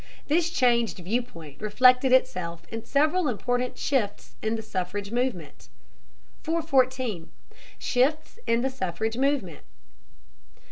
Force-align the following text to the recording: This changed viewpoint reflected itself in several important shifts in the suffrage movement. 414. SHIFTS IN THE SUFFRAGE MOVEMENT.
This 0.27 0.49
changed 0.49 0.97
viewpoint 0.97 1.61
reflected 1.61 2.11
itself 2.11 2.63
in 2.69 2.83
several 2.85 3.27
important 3.27 3.77
shifts 3.77 4.35
in 4.41 4.55
the 4.55 4.63
suffrage 4.63 5.11
movement. 5.11 5.69
414. 6.41 7.29
SHIFTS 7.77 8.39
IN 8.47 8.61
THE 8.61 8.71
SUFFRAGE 8.71 9.17
MOVEMENT. 9.19 9.61